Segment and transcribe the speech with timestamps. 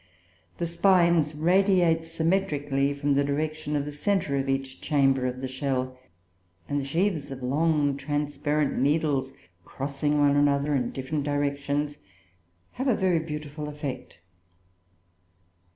[0.57, 5.47] The spines radiate symmetrically from the direction of the centre of each chamber of the
[5.47, 5.95] shell,
[6.67, 9.31] and the sheaves of long transparent needles
[9.63, 11.99] crossing one another in different directions
[12.71, 14.17] have a very beautiful effect.